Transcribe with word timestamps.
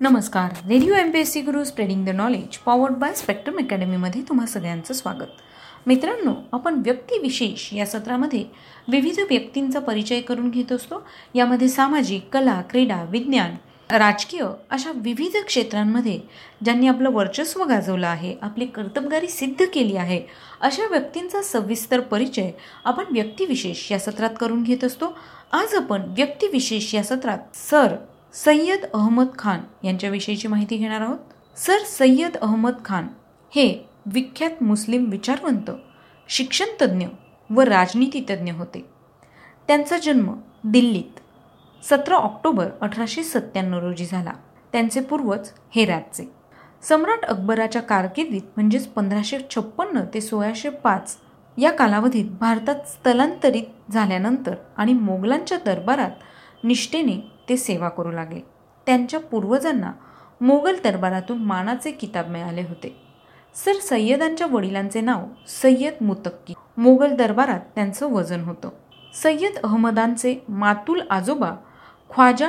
नमस्कार. 0.00 0.50
Radio 0.68 0.94
M 0.94 1.10
P 1.10 1.18
S 1.18 1.32
C 1.32 1.40
Guru 1.42 1.62
spreading 1.64 2.04
the 2.06 2.08
knowledge 2.08 2.56
powered 2.56 2.94
by 2.96 3.12
spectrum 3.14 3.56
अकॅडमीमध्ये 3.58 4.20
तुम्हा 4.28 4.44
सगळ्यांचं 4.46 4.94
स्वागत. 4.94 5.30
मित्रांनो 5.86 6.34
आपण 6.52 6.74
व्यक्तिविशेष 6.84 7.72
या 7.74 7.86
सत्रामध्ये 7.86 8.44
विविध 8.88 9.18
व्यक्तींचा 9.30 9.80
परिचय 9.80 10.20
करून 10.20 10.50
घेत 10.50 10.72
असतो. 10.72 11.02
यामध्ये 11.34 11.68
सामाजिक 11.68 12.28
कला 12.32 12.60
क्रीडा 12.70 13.02
विज्ञान 13.10 13.56
राजकीय 13.90 14.44
अशा 14.70 14.92
विविध 14.94 15.36
क्षेत्रांमध्ये 15.46 16.18
ज्यांनी 16.64 16.88
आपलं 16.88 17.10
वर्चस्व 17.10 17.64
गाजवलं 17.64 18.06
आहे 18.06 18.34
आपली 18.42 18.66
कर्तबगारी 18.66 19.28
सिद्ध 19.28 19.66
केली 19.74 19.96
आहे 19.96 20.20
अशा 20.60 20.86
व्यक्तींचा 20.90 21.42
सविस्तर 21.42 22.00
परिचय 22.00 22.50
आपण 22.84 23.04
व्यक्तिविशेष 23.10 23.90
या 23.92 23.98
सत्रात 23.98 24.38
करून 24.40 24.62
घेत 24.62 24.84
असतो. 24.84 25.16
आज 25.52 25.74
आपण 25.74 26.02
व्यक्तिविशेष 26.08 26.94
या 26.94 27.02
सत्रात 27.04 27.56
सर 27.56 27.96
सय्यद 28.34 28.84
अहमद 28.94 29.26
खान 29.38 29.60
यांच्याविषयीची 29.84 30.48
माहिती 30.48 30.76
घेणार 30.76 31.00
आहोत. 31.00 31.18
सर 31.56 31.78
सय्यद 31.86 32.36
अहमद 32.36 32.74
खान 32.84 33.06
हे 33.52 33.84
विख्यात 34.06 34.62
मुस्लिम 34.62 35.04
विचारवंत 35.10 35.70
शिक्षणतज्ज्ञ 36.28 37.06
व 37.50 37.60
राजनीतीतज्ज्ञ 37.60 38.52
होते. 38.52 38.84
त्यांचा 39.68 39.98
जन्म 39.98 40.32
दिल्लीत 40.64 41.20
सतरा 41.82 42.16
ऑक्टोबर 42.16 42.68
अठराशे 42.80 43.22
सत्त्याण्णव 43.24 43.78
रोजी 43.78 44.06
झाला. 44.06 44.32
त्यांचे 44.72 45.00
पूर्वज 45.00 45.48
हेरातचे. 45.74 46.24
सम्राट 46.82 47.24
अकबराच्या 47.24 47.82
कारकिर्दीत 47.82 48.42
म्हणजेच 48.56 48.86
पंधराशे 48.86 49.38
छप्पन्न 49.50 50.00
ते 50.14 50.20
सोळाशे 50.20 50.68
पाच 50.68 51.16
या 51.56 51.70
कालावधीत 51.70 52.30
भारतात 52.40 52.86
स्थलांतरित 52.88 53.92
झाल्यानंतर 53.92 54.54
आणि 54.76 54.92
मोगलांच्या 54.92 55.58
दरबारात 55.66 56.64
निष्ठेने 56.64 57.37
ते 57.48 57.56
सेवा 57.56 57.88
करू 57.88 58.10
लागले. 58.10 58.40
त्यांच्या 58.86 59.20
पूर्वजांना 59.20 59.92
मोगल 60.40 60.76
दरबारातून 60.84 61.38
मानाचे 61.38 61.90
किताब 61.90 62.28
मिळाले 62.28 62.62
होते. 62.62 63.00
सर 63.54 63.72
सय्यदांच्या 63.72 64.46
वडिलांचे 64.46 65.00
नाव 65.00 65.24
सय्यद 65.62 65.94
मुतक्की. 66.00 66.54
मोगल 66.76 67.14
दरबारात 67.14 67.60
त्यांचं 67.74 68.12
वजन 68.12 68.40
होतं. 68.40 68.68
सय्यद 69.14 69.56
अहमदांचे 69.64 70.44
मातुल 70.48 71.00
आजोबा 71.10 71.50
ख्वाजा 72.10 72.48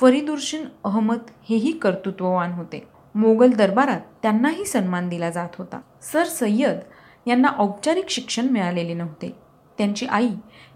फरीदुर्शिन 0.00 0.64
अहमद 0.84 1.18
हेही 1.48 1.72
कर्तृत्ववान 1.72 2.52
होते. 2.52 2.88
मोगल 3.14 3.50
दरबारात 3.50 4.00
त्यांनाही 4.22 4.64
सन्मान 4.64 5.08
दिला 5.08 5.30
जात 5.30 5.48
होता. 5.58 5.80
सर 6.02 6.24
सय्यद 6.24 6.78
यांना 7.26 7.48
औपचारिक 7.58 8.08
शिक्षण 8.08 8.46
मिळालेले 8.48 8.94
नव्हते. 8.94 9.36
त्यांची 9.78 10.06
आई 10.06 10.28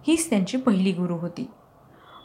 हीच 0.06 0.30
त्यांची 0.30 0.56
पहिली 0.56 0.92
गुरु 0.92 1.14
होती. 1.14 1.50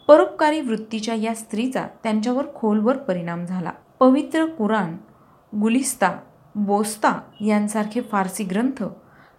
परोपकारी 0.08 0.62
वृत्तीच्या 0.62 1.16
या 1.16 1.36
स्त्रीचा 1.36 1.88
त्यांच्यावर 2.04 2.46
खोलवर 2.56 2.98
परिणाम 2.98 3.46
झाला. 3.46 3.72
पवित्र 4.00 4.46
कुराण 4.46 4.96
गुलिस्ता 5.60 6.12
बोस्ता 6.56 7.14
यांसारखे 7.42 8.02
फारसी 8.02 8.44
ग्रंथ 8.44 8.84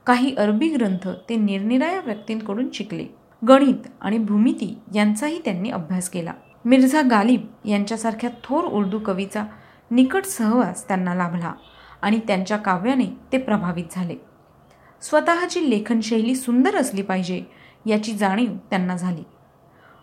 काही 0.07 0.35
अरबी 0.35 0.69
ग्रंथ 0.69 1.09
ते 1.29 1.37
निरनिराळ्या 1.37 2.01
व्यक्तींकडून 2.01 2.69
शिकले. 2.75 3.07
गणित 3.49 3.87
आणि 4.01 4.19
भूमिती 4.19 4.79
यांचाही 4.95 5.41
त्यांनी 5.45 5.71
अभ्यास 5.71 6.09
केला. 6.09 6.33
मिर्झा 6.65 7.03
गालिब 7.03 7.47
यांच्यासारख्या 7.65 8.31
थोर 8.45 8.65
उर्दू 8.65 8.99
कवीचा 8.99 9.45
निकट 9.91 10.25
सहवास 10.25 10.89
त्यांना 10.89 11.15
लाभला 11.15 11.53
आणि 12.03 12.21
त्यांच्या 12.27 12.57
काव्याने 12.57 13.07
ते 13.33 13.39
प्रभावित 13.39 13.85
झाले. 13.91 14.17
स्वतःची 15.03 15.71
लेखनशैली 15.71 16.35
सुंदर 16.35 16.77
असली 16.77 17.03
पाहिजे 17.03 17.43
याची 17.87 18.13
जाणीव 18.13 18.51
त्यांना 18.71 18.97
झाली. 18.97 19.23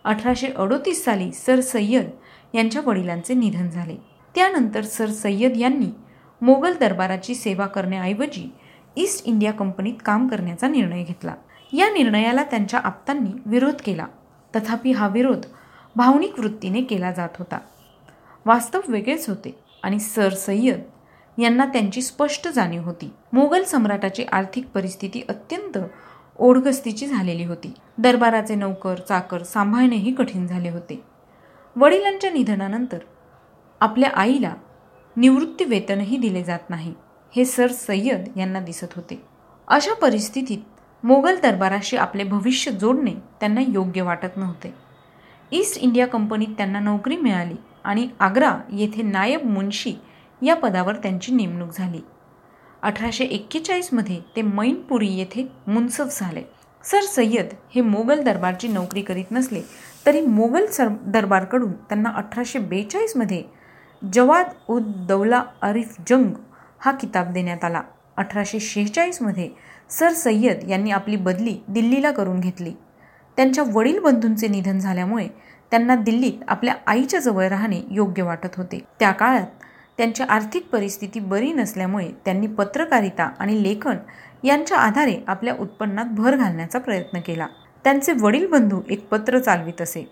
अठराशे 0.04 0.46
अडोतीस 0.46 1.04
साली 1.04 1.32
सर 1.32 1.60
सय्यद 1.60 2.10
यांच्या 2.54 2.82
वडिलांचे 2.86 3.34
निधन 3.34 3.70
झाले. 3.70 3.96
त्यानंतर 4.34 4.82
सर 4.82 5.06
सय्यद 5.06 5.56
यांनी 5.56 5.90
मोगल 6.42 6.76
दरबाराची 6.76 7.34
सेवा 7.34 7.66
करण्याऐवजी 7.66 8.52
ईस्ट 8.96 9.26
इंडिया 9.26 9.52
कंपनीत 9.52 9.94
काम 10.04 10.28
करण्याचा 10.28 10.68
निर्णय 10.68 11.02
घेतला. 11.02 11.34
या 11.72 11.90
निर्णयाला 11.90 12.42
त्यांच्या 12.42 12.80
आप्तांनी 12.80 13.30
विरोध 13.46 13.74
केला. 13.84 14.06
तथापि 14.56 14.92
हा 14.92 15.08
विरोध 15.08 15.46
भावनिक 15.96 16.38
वृत्तीने 16.38 16.82
केला 16.82 17.12
जात 17.12 17.28
होता. 17.38 17.58
वास्तव 18.46 18.80
वेगळेच 18.88 19.28
होते 19.28 19.58
आणि 19.82 19.98
सर 19.98 20.34
सय्यद 20.34 20.80
यांना 21.38 21.64
त्यांची 21.64 22.02
स्पष्ट 22.02 22.48
जाणीव 22.48 22.82
होती. 22.82 23.10
मोगल 23.32 23.62
सम्राटाची 23.62 24.24
आर्थिक 24.32 24.66
परिस्थिती 24.66 25.22
अत्यंत 25.28 25.78
ओढगस्तीची 26.38 27.06
झालेली 27.06 27.44
होती. 27.44 27.72
दरबाराचे 27.98 28.54
नौकर 28.54 28.94
चाकर 28.98 29.42
सांभाळणेही 29.42 30.14
कठीण 30.14 30.46
झाले 30.46 30.70
होते. 30.70 31.02
वडिलांच्या 31.76 32.30
निधनानंतर 32.30 32.98
आपल्या 33.80 34.10
आईला 34.14 34.54
निवृत्ती 35.16 35.64
वेतनही 35.64 36.16
दिले 36.16 36.42
जात 36.44 36.70
नाही 36.70 36.94
हे 37.36 37.44
सर 37.44 37.66
सय्यद 37.66 38.28
यांना 38.36 38.60
दिसत 38.60 38.94
होते. 38.96 39.22
अशा 39.68 39.94
परिस्थितीत 39.94 40.58
मोगल 41.04 41.36
दरबाराशी 41.40 41.96
आपले 41.96 42.24
भविष्य 42.24 42.70
जोडणे 42.70 43.14
त्यांना 43.40 43.60
योग्य 43.68 44.02
वाटत 44.02 44.36
नव्हते. 44.36 44.74
ईस्ट 45.52 45.78
इंडिया 45.78 46.06
कंपनीत 46.06 46.48
त्यांना 46.48 46.80
नोकरी 46.80 47.16
मिळाली 47.16 47.54
आणि 47.84 48.08
आग्रा 48.20 48.58
येथे 48.72 49.02
नायब 49.02 49.44
मुन्शी 49.44 49.94
या 50.42 50.56
पदावर 50.56 50.94
त्यांची 50.94 51.34
नेमणूक 51.34 51.68
झाली. 51.72 52.00
अठराशे 52.84 53.24
एक्केचाळीसमध्ये 53.24 54.18
ते 54.36 54.42
मैनपुरी 54.42 55.08
येथे 55.08 55.46
मुन्सफ 55.66 56.18
झाले. 56.20 56.42
सर 56.84 57.02
सय्यद 57.02 57.54
हे 57.74 57.80
मोगल 57.80 58.22
दरबारची 58.22 58.68
नोकरी 58.68 59.02
करीत 59.02 59.30
नसले 59.32 59.60
तरी 60.06 60.20
मोगल 60.20 60.66
सर 60.66 60.88
दरबारकडून 61.06 61.72
त्यांना 61.72 62.10
अठराशे 62.16 62.58
बेचाळीसमध्ये 62.58 63.42
जवाद 64.02 64.46
उद 64.68 64.92
दौला 65.08 65.42
अरिफ 65.62 65.96
जंग 66.08 66.32
हा 66.78 66.92
किताब 66.92 67.32
देण्यात 67.32 67.64
आला. 67.64 67.82
अठराशे 68.16 68.60
शेहेचाळीसमध्ये 68.60 69.48
सर 69.90 70.12
सय्यद 70.12 70.68
यांनी 70.68 70.90
आपली 70.90 71.16
बदली 71.16 71.58
दिल्लीला 71.68 72.10
करून 72.10 72.40
घेतली. 72.40 72.72
त्यांच्या 73.38 73.64
वडील 73.72 73.98
बंधूंचे 73.98 74.48
निधन 74.48 74.78
झाल्यामुळे 74.78 75.28
त्यांना 75.70 75.94
दिल्लीत 75.96 76.44
आपल्या 76.48 76.74
आईच्या 76.86 77.20
जवळ 77.20 77.48
राहणे 77.48 77.80
योग्य 77.90 78.22
वाटत 78.22 78.56
होते. 78.56 78.84
त्या 78.98 79.10
काळात 79.10 79.63
त्यांची 79.96 80.22
आर्थिक 80.22 80.66
परिस्थिती 80.72 81.20
बरी 81.20 81.52
नसल्यामुळे 81.52 82.08
त्यांनी 82.24 82.46
पत्रकारिता 82.46 83.30
आणि 83.38 83.62
लेखन 83.62 83.96
यांच्या 84.44 84.78
आधारे 84.78 85.16
आपल्या 85.26 85.54
उत्पन्नात 85.60 86.04
भर 86.04 86.36
घालण्याचा 86.36 86.78
प्रयत्न 86.78 87.20
केला. 87.20 87.46
त्यांचे 87.84 88.12
वडील 88.20 88.46
बंधू 88.46 88.80
एक 88.90 89.06
पत्र 89.08 89.38
चालवित 89.38 89.82
असे. 89.82 90.04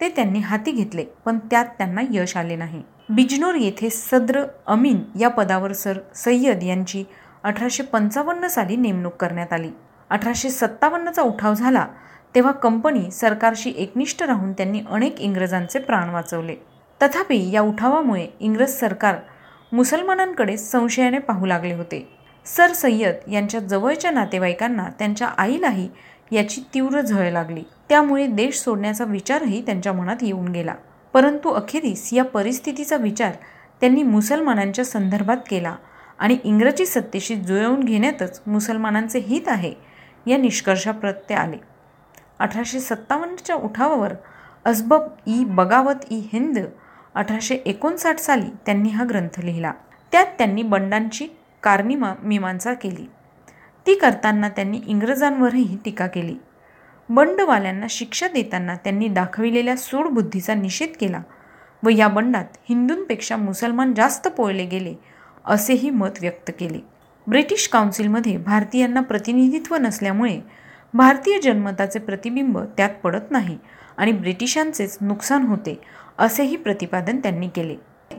ते 0.00 0.08
त्यांनी 0.08 0.38
हाती 0.38 0.70
घेतले 0.70 1.04
पण 1.24 1.38
त्यात 1.50 1.64
त्यांना 1.78 2.00
यश 2.10 2.36
आले 2.36 2.56
नाही. 2.56 2.82
बिजनोर 3.08 3.54
येथे 3.54 3.90
सद्र 3.90 4.44
अमीन 4.66 5.02
या 5.20 5.28
पदावर 5.28 5.72
सर 5.72 5.98
सय्यद 6.14 6.62
यांची 6.62 7.04
अठराशे 7.44 7.82
पंचावन्न 7.82 8.46
साली 8.46 8.76
नेमणूक 8.76 9.14
करण्यात 9.14 9.52
आली. 9.52 9.70
अठराशे 10.10 10.50
सत्तावन्नचा 10.50 11.22
उठाव 11.22 11.54
झाला 11.54 11.86
तेव्हा 12.34 12.52
कंपनी 12.52 13.10
सरकारशी 13.10 13.72
एकनिष्ठ 13.76 14.22
राहून 14.22 14.52
त्यांनी 14.52 14.82
अनेक 14.90 15.20
इंग्रजांचे 15.20 15.78
प्राण 15.78 16.10
वाचवले. 16.10 16.54
तथापि 17.02 17.50
या 17.50 17.60
उठावामुळे 17.60 18.26
इंग्रज 18.40 18.70
सरकार 18.70 19.16
मुसलमानांकडे 19.72 20.56
संशयाने 20.56 21.18
पाहू 21.18 21.46
लागले 21.46 21.74
होते. 21.74 22.08
सर 22.46 22.72
सय्यद 22.72 23.30
यांच्या 23.30 23.60
जवळच्या 23.60 24.10
नातेवाईकांना 24.10 24.88
त्यांच्या 24.98 25.28
आईलाही 25.28 25.88
याची 26.32 26.60
तीव्र 26.74 27.00
झळ 27.00 27.30
लागली. 27.30 27.62
त्यामुळे 27.88 28.26
देश 28.26 28.58
सोडण्याचा 28.58 29.04
विचारही 29.04 29.66
त्यांच्या 29.66 29.92
मनात 29.92 30.16
येऊन 30.22 30.48
गेला. 30.48 30.74
परंतु 31.12 31.50
अखेरीस 31.50 32.12
या 32.12 32.24
परिस्थितीचा 32.24 32.96
विचार 32.96 33.32
त्यांनी 33.80 34.02
मुसलमानांच्या 34.02 34.84
संदर्भात 34.84 35.36
केला 35.50 35.76
आणि 36.18 36.38
इंग्रजी 36.44 36.86
सत्तेशी 36.86 37.34
जुळवून 37.36 37.80
घेण्यातच 37.80 38.42
मुसलमानांचे 38.46 39.18
हित 39.18 39.48
आहे 39.48 39.74
या 40.26 40.36
निष्कर्षाप्रत 40.36 41.14
ते 41.28 41.34
आले. 41.34 41.56
अठराशे 42.38 42.80
सत्तावन्नच्या 42.80 43.56
उठावावर 43.56 44.12
अस्बब 44.64 45.02
ई 45.26 45.44
बगावत 45.44 46.04
ई 46.10 46.20
हिंद 46.32 46.58
अठराशे 47.14 47.54
एकोणसाठ 47.54 48.18
साली 48.18 48.50
त्यांनी 48.66 48.88
हा 48.88 49.04
ग्रंथ 49.04 49.40
लिहिला. 49.40 49.72
त्यात 50.12 50.26
त्यांनी 50.38 50.62
बंडांची 50.62 51.26
कारणीमा 51.62 52.14
मीमांसा 52.22 52.74
केली. 52.74 53.06
ती 53.86 53.94
करताना 53.94 54.48
त्यांनी 54.48 54.80
इंग्रजांवरही 54.86 55.76
टीका 55.84 56.06
केली. 56.06 56.34
बंडवाल्यांना 57.08 57.86
शिक्षा 57.90 58.28
देताना 58.28 58.74
त्यांनी 58.74 59.08
दाखविलेल्या 59.08 59.76
सूडबुद्धीचा 59.76 60.54
निषेध 60.54 60.88
केला 61.00 61.20
व 61.82 61.88
या 61.88 62.08
बंडात 62.08 62.44
हिंदूंपेक्षा 62.68 63.36
मुसलमान 63.36 63.94
जास्त 63.94 64.28
पोळले 64.28 64.64
गेले 64.64 64.94
असेही 65.44 65.90
मत 65.90 66.20
व्यक्त 66.20 66.50
केले. 66.60 66.78
ब्रिटिश 67.26 67.68
काउन्सिलमध्ये 67.68 68.36
भारतीयांना 68.36 69.00
प्रतिनिधित्व 69.00 69.76
नसल्यामुळे 69.76 70.40
भारतीय 70.94 71.40
जनमताचे 71.40 71.98
प्रतिबिंब 71.98 72.58
त्यात 72.76 72.90
पडत 72.90 73.30
नाही 73.30 73.58
आणि 73.96 74.12
ब्रिटिशांचेच 74.12 74.98
नुकसान 75.00 75.42
होते 75.42 75.80
असेही 76.22 76.56
प्रतिपादन 76.56 77.18
त्यांनी 77.18 77.48
केले. 77.48 77.76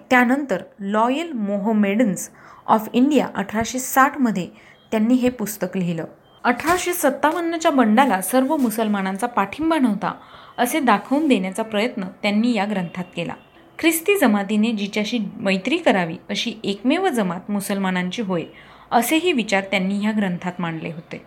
त्यानंतर 0.10 0.64
लॉयल 0.80 1.32
मोहोमेडन्स 1.32 2.30
ऑफ 2.68 2.88
इंडिया 2.94 3.28
अठराशे 3.36 3.80
साठमध्ये 3.80 4.48
त्यांनी 4.92 5.14
हे 5.14 5.30
पुस्तक 5.30 5.78
लिहिलं. 5.78 6.06
अठराशे 6.44 6.94
सत्तावन्नच्या 6.94 7.72
बंडाला 7.72 8.22
सर्व 8.22 8.58
मुसलमानांचा 8.58 9.28
पाठिंबा 9.28 9.78
नव्हता 9.78 10.14
असे 10.58 10.80
दाखवून 10.80 11.28
देण्याचा 11.28 11.64
प्रयत्न 11.64 12.04
त्यांनी 12.22 12.54
या 12.54 12.66
ग्रंथात 12.66 13.04
केला. 13.16 13.34
ख्रिस्ती 13.80 14.18
जमातीने 14.18 14.72
जिच्याशी 14.72 15.20
मैत्री 15.36 15.78
करावी 15.78 16.18
अशी 16.30 16.54
एकमेव 16.64 17.08
जमात 17.08 17.52
मुसलमानांची 17.52 18.22
होय 18.22 18.44
असेही 18.92 19.32
विचार 19.32 19.64
त्यांनी 19.72 20.00
ह्या 20.00 20.12
ग्रंथात 20.18 20.54
मांडले 20.60 20.92
होते. 20.92 21.22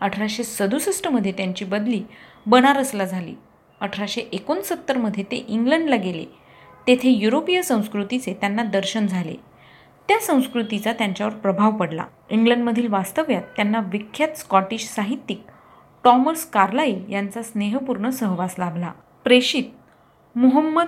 अठराशे 0.00 0.42
सदुसष्टमध्ये 0.42 1.32
त्यांची 1.32 1.64
बदली 1.64 2.02
बनारसला 2.46 3.04
झाली. 3.04 3.34
अठराशे 3.84 4.20
एकोणसत्तरमध्ये 4.32 5.24
ते 5.24 5.44
इंग्लंडला 5.48 5.96
गेले. 5.96 6.24
तेथे 6.86 7.10
युरोपीय 7.10 7.62
संस्कृतीचे 7.62 8.34
त्यांना 8.34 8.62
दर्शन 8.62 9.06
झाले. 9.06 9.34
त्या 10.08 10.18
संस्कृतीचा 10.18 10.92
त्यांच्यावर 10.92 11.32
प्रभाव 11.32 11.70
पडला. 11.70 12.04
इंग्लंडमधील 12.30 12.86
वास्तव्यात 12.88 13.42
त्यांना 13.42 13.80
विख्यात 13.92 14.38
स्कॉटिश 14.38 14.84
साहित्यिक 14.84 15.42
टॉमस 16.04 16.44
कार्लाईल 16.44 17.04
यांचा 17.08 17.42
स्नेहपूर्ण 17.42 18.10
सहवास 18.10 18.54
लाभला. 18.58 18.92
प्रेषित 19.24 19.64
मुहम्मद 20.36 20.86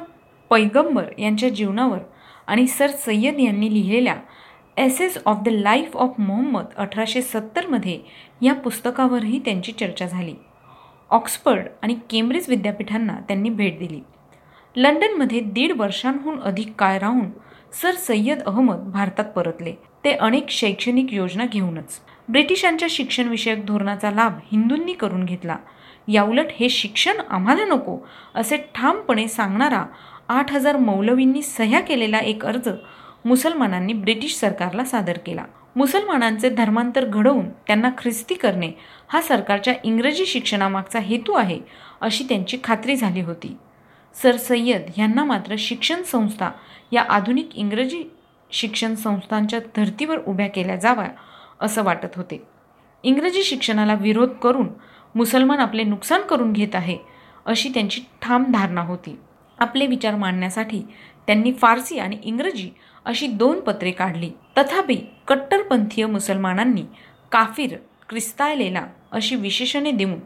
पैगंबर 0.50 1.04
यांच्या 1.18 1.48
जीवनावर 1.48 1.98
आणि 2.46 2.66
सर 2.66 2.90
सय्यद 2.90 3.40
यांनी 3.40 3.74
लिहिलेल्या 3.74 4.16
essays 4.76 5.18
of 5.26 5.36
the 5.44 5.48
life 5.48 5.96
of 5.96 6.14
Mohammed 6.18 6.64
अठराशे 6.76 7.22
सत्तरमध्ये 7.22 8.00
या 8.42 8.54
पुस्तकावरही 8.54 9.38
त्यांची 9.38 9.72
चर्चा 9.72 10.06
झाली. 10.06 10.34
ऑक्सफर्ड 11.10 11.66
आणि 11.82 11.94
केम्ब्रिज 12.10 12.48
विद्यापीठांना 12.48 13.14
त्यांनी 13.28 13.50
भेट 13.50 13.78
दिली. 13.78 14.00
लंडनमध्ये 14.76 15.40
दीड 15.40 15.72
वर्षांहून 15.76 16.40
अधिक 16.40 16.72
काळ 16.78 16.98
राहून 16.98 17.30
सर 17.72 17.94
सय्यद 17.94 18.42
अहमद 18.42 18.76
भारतात 18.76 19.24
परतले. 19.24 19.74
ते 20.04 20.12
अनेक 20.12 20.50
शैक्षणिक 20.50 21.12
योजना 21.12 21.44
घेऊनच. 21.46 22.00
ब्रिटिशांच्या 22.28 22.88
शिक्षणविषयक 22.90 23.66
धोरणाचा 23.66 24.10
लाभ 24.10 24.38
हिंदूंनी 24.52 24.92
करून 24.92 25.24
घेतला. 25.24 25.56
याउलट 26.08 26.46
हे 26.50 26.68
शिक्षण 26.68 27.20
आम्हाला 27.30 27.64
नको 27.64 27.98
असे 28.34 28.56
ठामपणे 28.56 29.28
सांगणारा 29.28 29.84
आठ 30.28 30.52
हजार 30.52 30.76
मौलवींनी 30.76 31.42
सह्या 31.42 31.80
केलेला 31.80 32.18
एक 32.18 32.44
अर्ज 32.46 32.68
मुसलमानांनी 33.24 33.92
ब्रिटिश 33.92 34.34
सरकारला 34.34 34.84
सादर 34.84 35.18
केला. 35.26 35.44
मुसलमानांचे 35.76 36.48
धर्मांतर 36.48 37.04
घडवून 37.04 37.48
त्यांना 37.48 37.90
ख्रिस्ती 37.98 38.34
करणे 38.34 38.70
हा 39.08 39.20
सरकारच्या 39.22 39.74
इंग्रजी 39.84 40.26
शिक्षणामागचा 40.26 40.98
हेतू 40.98 41.32
आहे 41.32 41.58
अशी 42.00 42.24
त्यांची 42.24 42.58
खात्री 42.64 42.96
झाली 42.96 43.20
होती. 43.20 43.56
सर 44.14 44.36
सय्यद 44.36 44.82
यांना 44.98 45.24
मात्र 45.24 45.54
शिक्षण 45.58 46.02
संस्था 46.02 46.50
या 46.92 47.02
आधुनिक 47.02 47.56
इंग्रजी 47.56 48.02
शिक्षण 48.52 48.94
संस्थांच्या 48.94 49.58
धर्तीवर 49.76 50.18
उभ्या 50.26 50.46
केल्या 50.48 50.76
जाव्या 50.76 51.08
असं 51.60 51.82
वाटत 51.82 52.16
होते. 52.16 52.42
इंग्रजी 53.02 53.42
शिक्षणाला 53.42 53.94
विरोध 53.94 54.28
करून 54.28 54.68
मुसलमान 55.14 55.58
आपले 55.58 55.82
नुकसान 55.82 56.20
करून 56.20 56.52
घेत 56.52 56.74
आहे 56.74 56.98
अशी 57.46 57.68
त्यांची 57.68 58.00
ठाम 58.22 58.44
धारणा 58.52 58.80
होती. 58.80 59.18
आपले 59.58 59.86
विचार 59.86 60.14
मांडण्यासाठी 60.14 60.82
त्यांनी 61.26 61.52
फारसी 61.52 61.98
आणि 61.98 62.18
इंग्रजी 62.24 62.70
अशी 63.04 63.26
दोन 63.26 63.60
पत्रे 63.60 63.90
काढली. 63.90 64.30
तथापि 64.58 64.96
कट्टरपंथीय 65.28 66.06
मुसलमानांनी 66.06 66.82
काफिर 67.32 67.76
क्रिस्तायलेला 68.08 68.86
अशी 69.12 69.36
विशेषणे 69.36 69.90
देऊन 69.90 70.18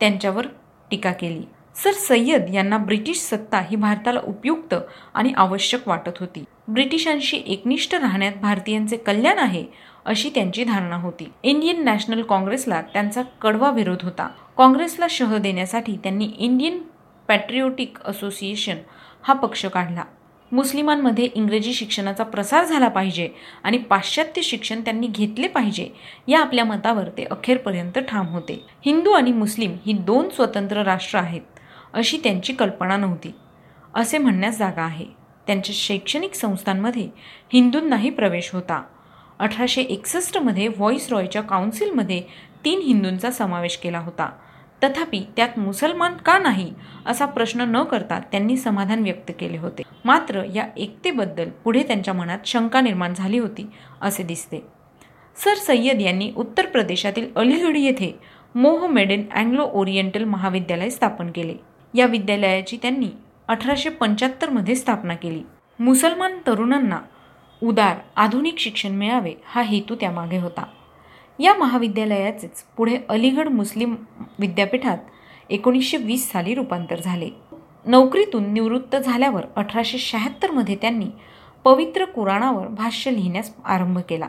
त्यांच्यावर 0.00 0.46
टीका 0.90 1.12
केली. 1.12 1.42
सर 1.76 1.92
सय्यद 1.92 2.54
यांना 2.54 2.78
ब्रिटिश 2.78 3.18
सत्ता 3.18 3.60
ही 3.60 3.76
भारताला 3.76 4.20
उपयुक्त 4.20 4.74
आणि 5.14 5.32
आवश्यक 5.36 5.88
वाटत 5.88 6.18
होती. 6.20 6.44
ब्रिटिशांशी 6.68 7.42
एकनिष्ठ 7.46 7.94
राहण्यात 7.94 8.32
भारतीयांचे 8.42 8.96
कल्याण 8.96 9.38
आहे 9.38 9.64
अशी 10.04 10.30
त्यांची 10.34 10.64
धारणा 10.64 10.96
होती. 10.96 11.32
इंडियन 11.42 11.84
नॅशनल 11.84 12.22
काँग्रेसला 12.22 12.80
त्यांचा 12.80 13.22
कडवा 13.22 13.70
विरोध 13.70 14.02
होता. 14.02 14.28
काँग्रेसला 14.58 15.06
शह 15.10 15.36
देण्यासाठी 15.36 15.96
त्यांनी 15.96 16.30
इंडियन 16.38 16.78
पॅट्रियोटिक 17.28 17.98
असोसिएशन 18.04 18.76
हा 19.22 19.34
पक्ष 19.34 19.66
काढला. 19.66 20.02
मुस्लिमांमध्ये 20.52 21.24
इंग्रजी 21.24 21.72
शिक्षणाचा 21.72 22.24
प्रसार 22.24 22.64
झाला 22.64 22.88
पाहिजे 22.88 23.28
आणि 23.64 23.78
पाश्चात्य 23.78 24.42
शिक्षण 24.42 24.80
त्यांनी 24.80 25.06
घेतले 25.06 25.48
पाहिजे 25.48 25.88
या 26.28 26.40
आपल्या 26.40 26.64
मतावर 26.64 27.08
ते 27.08 27.24
अखेरपर्यंत 27.24 27.98
ठाम 27.98 28.26
होते. 28.26 28.64
हिंदू 28.86 29.10
आणि 29.10 29.32
मुस्लिम 29.32 29.76
ही 29.86 29.92
दोन 29.92 30.28
स्वतंत्र 30.28 30.82
राष्ट्र 30.82 31.18
आहेत 31.18 31.40
अशी 31.92 32.18
त्यांची 32.24 32.52
कल्पना 32.52 32.96
नव्हती. 32.96 33.34
असे 33.94 34.18
म्हणण्यास 34.18 34.58
जागा 34.58 34.82
आहे. 34.82 35.06
त्यांच्या 35.46 35.74
शैक्षणिक 35.76 36.34
संस्थांमध्ये 36.34 37.08
हिंदूंनाही 37.52 38.10
प्रवेश 38.10 38.50
होता. 38.52 38.82
अठराशे 39.38 39.82
एकसष्टमध्ये 39.82 40.68
व्हॉइस 40.68 41.12
रॉयच्या 41.12 41.42
काउन्सिलमध्ये 41.42 42.22
तीन 42.64 42.80
हिंदूंचा 42.80 43.30
समावेश 43.30 43.76
केला 43.76 43.98
होता. 43.98 44.30
तथापि 44.84 45.24
त्यात 45.36 45.58
मुसलमान 45.58 46.16
का 46.16 46.38
नाही 46.38 46.72
असा 47.06 47.26
प्रश्न 47.26 47.60
न 47.60 47.82
करता 47.82 48.18
त्यांनी 48.18 48.56
समाधान 48.56 49.02
व्यक्त 49.02 49.32
केले 49.40 49.58
होते. 49.58 49.82
मात्र 50.04 50.42
या 50.54 50.66
एकतेबद्दल 50.76 51.48
पुढे 51.64 51.82
त्यांच्या 51.82 52.14
मनात 52.14 52.38
शंका 52.44 52.80
निर्माण 52.80 53.14
झाली 53.14 53.38
होती 53.38 53.66
असे 54.00 54.22
दिसते. 54.22 54.62
सर 55.36 55.54
सय्यद 55.54 56.00
यांनी 56.00 56.32
उत्तर 56.36 56.66
प्रदेशातील 56.66 57.28
अलीगढ 57.36 57.76
येथे 57.76 58.18
मोहमेडन 58.54 59.22
अँग्लो 59.34 59.62
ओरिएंटल 59.72 60.24
महाविद्यालय 60.24 60.90
स्थापन 60.90 61.30
केले. 61.30 61.54
या 61.94 62.06
विद्यालयाची 62.06 62.78
त्यांनी 62.82 63.08
अठराशे 63.48 63.88
पंच्याहत्तरमध्ये 63.88 64.74
स्थापना 64.74 65.14
केली. 65.14 65.42
मुसलमान 65.78 66.38
तरुणांना 66.46 66.98
उदार 67.62 67.96
आधुनिक 68.16 68.58
शिक्षण 68.58 68.92
मिळावे 68.92 69.34
हा 69.46 69.62
हेतू 69.62 69.94
त्यामागे 69.94 70.38
होता. 70.38 70.64
या 71.38 71.54
महाविद्यालयाचेच 71.54 72.62
पुढे 72.76 72.98
अलीगड 73.08 73.48
मुस्लिम 73.48 73.94
विद्यापीठात 74.38 74.98
एकोणीसशे 75.50 75.96
वीस 75.96 76.32
साली 76.32 76.54
रूपांतर 76.54 77.00
झाले. 77.00 77.30
नोकरीतून 77.86 78.52
निवृत्त 78.52 78.96
झाल्यावर 78.96 79.44
अठराशे 79.56 79.98
शहात्तरमध्ये 79.98 80.76
त्यांनी 80.76 81.06
पवित्र 81.64 82.04
कुराणावर 82.04 82.66
भाष्य 82.66 83.10
लिहिण्यास 83.10 83.52
आरंभ 83.64 83.98
केला. 83.98 84.28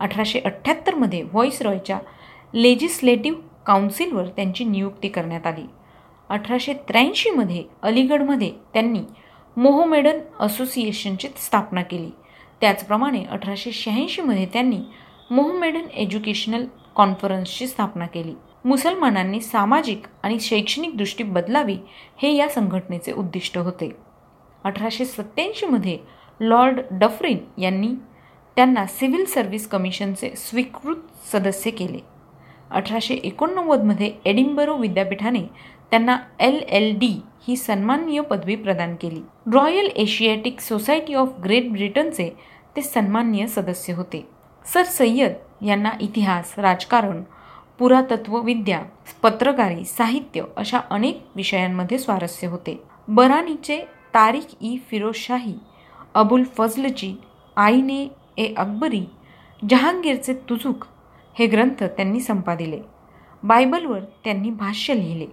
अठराशे 0.00 0.40
अठ्ठ्याहत्तरमध्ये 0.40 1.22
व्हॉइस 1.22 1.62
रॉयच्या 1.62 1.98
लेजिस्लेटिव्ह 2.54 3.38
काउन्सिलवर 3.66 4.26
त्यांची 4.26 4.64
नियुक्ती 4.64 5.08
करण्यात 5.08 5.46
आली. 5.46 5.66
अठराशे 6.28 6.72
त्र्याऐंशीमध्ये 6.72 7.64
अलीगडमध्ये 7.82 8.52
त्यांनी 8.72 9.00
मोहमेडन 9.56 10.18
असोसिएशनची 10.40 11.28
स्थापना 11.36 11.82
केली. 11.82 12.10
त्याचप्रमाणे 12.60 13.24
अठराशे 13.24 13.72
शहाऐंशीमध्ये 13.72 14.46
त्यांनी 14.46 14.78
मोहमेडन 15.30 15.86
एज्युकेशनल 15.94 16.64
कॉन्फरन्सची 16.96 17.66
स्थापना 17.66 18.06
केली. 18.06 18.34
मुसलमानांनी 18.64 19.40
सामाजिक 19.40 20.06
आणि 20.22 20.38
शैक्षणिक 20.40 20.96
दृष्टी 20.96 21.24
बदलावी 21.24 21.76
हे 22.22 22.32
या 22.34 22.48
संघटनेचे 22.48 23.12
उद्दिष्ट 23.12 23.58
होते. 23.58 23.90
अठराशे 24.64 25.04
सत्त्याऐंशीमध्ये 25.04 25.96
लॉर्ड 26.40 26.80
डफरिन 26.90 27.38
यांनी 27.62 27.88
त्यांना 28.56 28.84
सिव्हिल 28.86 29.24
सर्व्हिस 29.24 29.68
कमिशनचे 29.68 30.32
स्वीकृत 30.36 30.96
सदस्य 31.32 31.70
केले. 31.70 31.98
अठराशे 32.70 33.14
एकोणनव्वदमध्ये 33.14 34.12
एडिंबरो 34.24 34.76
विद्यापीठाने 34.76 35.42
त्यांना 35.90 36.18
एल 36.40 36.60
एल 36.68 36.92
डी 36.98 37.12
ही 37.48 37.56
सन्माननीय 37.56 38.20
पदवी 38.20 38.56
प्रदान 38.56 38.94
केली. 38.94 39.20
Royal 39.54 39.88
Asiatic 39.96 40.60
Society 40.60 41.14
of 41.14 41.32
Great 41.44 41.72
ब्रिटनचे 41.72 42.28
ते 42.76 42.82
सन्माननीय 42.82 43.46
सदस्य 43.46 43.92
होते. 43.92 44.39
सर 44.66 44.84
सय्यद 44.84 45.64
यांना 45.64 45.90
इतिहास 46.00 46.54
राजकारण 46.58 47.22
पुरातत्वविद्या 47.78 48.80
पत्रकारी 49.22 49.84
साहित्य 49.84 50.42
अशा 50.56 50.80
अनेक 50.90 51.22
विषयांमध्ये 51.36 51.98
स्वारस्य 51.98 52.46
होते. 52.46 52.76
बरानीचे 53.08 53.78
तारिक 54.14 54.46
ई 54.60 54.76
फिरोजशाही 54.90 55.54
अबुल 56.14 56.44
फजलची 56.58 57.14
आईने 57.56 58.08
ए 58.36 58.52
अकबरी 58.54 59.04
जहांगीरचे 59.62 60.34
तुझुक 60.48 60.84
हे 61.38 61.46
ग्रंथ 61.46 61.82
त्यांनी 61.82 62.20
संपादिले. 62.20 62.80
बायबलवर 63.42 64.00
त्यांनी 64.24 64.50
भाष्य 64.50 64.94
लिहिले. 64.94 65.26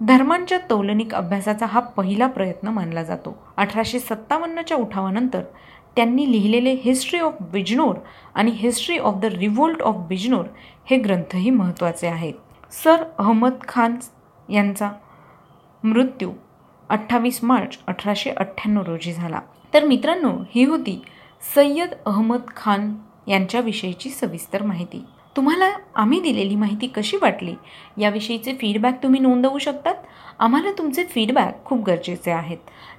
धर्मांच्या 0.00 0.58
तौलनिक 0.70 1.14
अभ्यासाचा 1.14 1.66
हा 1.66 1.80
पहिला 1.80 2.26
प्रयत्न 2.26 2.68
मानला 2.68 3.02
जातो. 3.02 3.36
अठराशे 3.56 3.98
सत्तावन्नच्या 3.98 4.76
उठावानंतर 4.76 5.42
त्यांनी 5.96 6.32
लिहिलेले 6.32 6.72
हिस्ट्री 6.72 7.20
ऑफ 7.20 7.34
बिजनोर 7.40 7.94
आणि 8.34 8.50
history 8.50 8.98
of 8.98 9.14
the 9.14 9.24
revolt 9.24 9.82
of 9.82 9.94
Bijnor 10.08 10.44
हे 10.90 10.96
ग्रंथही 10.96 11.50
महत्त्वाचे 11.50 12.06
आहेत. 12.06 12.34
सर 12.72 13.04
अहमद 13.18 13.52
खान 13.68 13.96
यांचा 14.52 14.90
मृत्यू 15.84 16.32
अठ्ठावीस 16.88 17.44
मार्च 17.44 17.78
अठराशे 17.86 18.30
अठ्ठ्याण्णव 18.30 18.82
रोजी 18.82 19.12
झाला. 19.12 19.40
तर 19.74 19.84
मित्रांनो 19.84 20.32
ही 20.50 20.64
होती 20.64 21.02
सय्यद 21.54 21.88
अहमद 22.06 22.40
खान 22.56 22.94
यांच्याविषयीची 23.26 24.10
सविस्तर 24.10 24.62
माहिती. 24.62 25.04
तुम्हाला 25.36 25.70
आम्ही 25.94 26.20
दिलेली 26.20 26.54
माहिती 26.54 26.86
कशी 26.86 27.16
वाटली? 27.22 27.54
याविषयीचे 27.98 28.52
फीडबॅक 28.52 29.02
तुम्ही 29.02 29.20
नोंदवू 29.20 29.58
शकतात. 29.58 29.94
आम्हाला 30.38 30.70
तुमचे 30.78 31.04
फीडबॅक 31.04 31.64
खूप 31.64 31.84
गरजेचे 31.84 32.30
आहेत. 32.30 32.58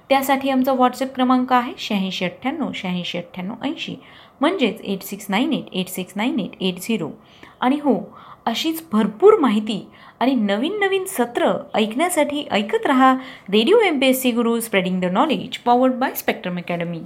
त्यासाठी 0.09 0.49
आमचा 0.49 0.73
व्हॉट्सअप 0.73 1.13
क्रमांक 1.15 1.53
आहे 1.53 1.73
शहाऐंशी 1.77 2.25
अठ्ठ्याण्णव 2.25 2.71
शहाऐंशी 2.75 3.17
अठ्ठ्याण्णव 3.17 3.65
ऐंशी. 3.65 3.95
म्हणजेच 4.41 4.81
eight 4.81 5.03
six 5.03 5.25
nine 5.29 5.53
eight 5.53 5.73
eight 5.73 5.87
six 5.87 6.13
nine 6.15 6.39
eight 6.39 6.61
eight 6.61 6.79
zero 6.81 7.09
आणि 7.61 7.77
हो 7.83 7.99
अशीच 8.45 8.81
भरपूर 8.91 9.37
माहिती 9.39 9.79
आणि 10.19 10.33
नवीन 10.35 10.79
नवीन 10.79 11.05
सत्र 11.07 11.51
ऐकण्यासाठी 11.75 12.45
ऐकत 12.51 12.85
रहा. 12.85 13.13
Radio 13.51 13.79
M 13.79 13.99
P 13.99 14.07
S 14.07 14.21
C 14.21 14.31
Guru 14.31 14.59
spreading 14.59 15.01
the 15.01 15.05
knowledge 15.11 15.57
powered 15.57 15.93
by 15.93 16.13
Spectrum 16.15 16.57
Academy 16.57 17.01